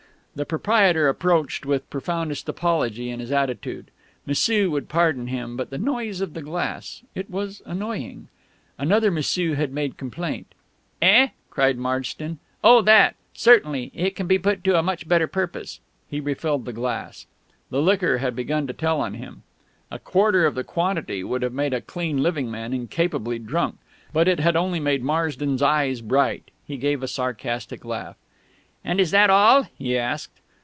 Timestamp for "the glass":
6.35-7.03, 16.63-17.27